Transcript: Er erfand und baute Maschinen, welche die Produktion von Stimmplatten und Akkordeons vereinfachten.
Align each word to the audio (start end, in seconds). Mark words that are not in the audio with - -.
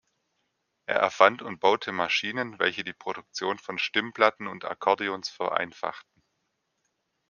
Er 0.87 0.95
erfand 0.95 1.43
und 1.43 1.59
baute 1.59 1.91
Maschinen, 1.91 2.57
welche 2.57 2.83
die 2.83 2.91
Produktion 2.91 3.59
von 3.59 3.77
Stimmplatten 3.77 4.47
und 4.47 4.65
Akkordeons 4.65 5.29
vereinfachten. 5.29 6.23